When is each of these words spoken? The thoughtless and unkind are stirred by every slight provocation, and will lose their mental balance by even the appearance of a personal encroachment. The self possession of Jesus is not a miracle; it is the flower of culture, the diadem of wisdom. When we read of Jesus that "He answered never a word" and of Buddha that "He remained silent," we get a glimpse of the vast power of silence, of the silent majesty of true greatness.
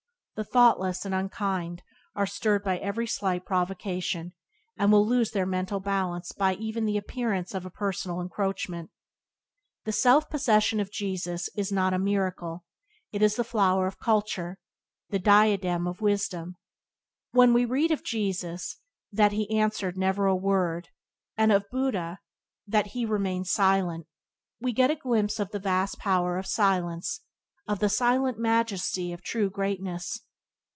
The 0.35 0.45
thoughtless 0.45 1.05
and 1.05 1.13
unkind 1.13 1.83
are 2.15 2.25
stirred 2.25 2.63
by 2.63 2.79
every 2.79 3.05
slight 3.05 3.45
provocation, 3.45 4.33
and 4.75 4.91
will 4.91 5.05
lose 5.05 5.29
their 5.29 5.45
mental 5.45 5.79
balance 5.79 6.31
by 6.31 6.55
even 6.55 6.85
the 6.85 6.97
appearance 6.97 7.53
of 7.53 7.63
a 7.63 7.69
personal 7.69 8.19
encroachment. 8.19 8.89
The 9.85 9.91
self 9.91 10.31
possession 10.31 10.79
of 10.79 10.89
Jesus 10.91 11.47
is 11.55 11.71
not 11.71 11.93
a 11.93 11.99
miracle; 11.99 12.65
it 13.11 13.21
is 13.21 13.35
the 13.35 13.43
flower 13.43 13.85
of 13.85 13.99
culture, 13.99 14.57
the 15.11 15.19
diadem 15.19 15.85
of 15.85 16.01
wisdom. 16.01 16.55
When 17.29 17.53
we 17.53 17.63
read 17.63 17.91
of 17.91 18.03
Jesus 18.03 18.77
that 19.11 19.33
"He 19.33 19.47
answered 19.55 19.95
never 19.95 20.25
a 20.25 20.35
word" 20.35 20.89
and 21.37 21.51
of 21.51 21.69
Buddha 21.69 22.17
that 22.65 22.87
"He 22.87 23.05
remained 23.05 23.45
silent," 23.45 24.07
we 24.59 24.73
get 24.73 24.89
a 24.89 24.95
glimpse 24.95 25.39
of 25.39 25.51
the 25.51 25.59
vast 25.59 25.99
power 25.99 26.39
of 26.39 26.47
silence, 26.47 27.19
of 27.67 27.77
the 27.77 27.89
silent 27.89 28.39
majesty 28.39 29.13
of 29.13 29.21
true 29.21 29.47
greatness. 29.51 30.19